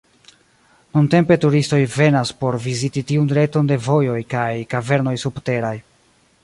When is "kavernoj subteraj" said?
4.75-5.77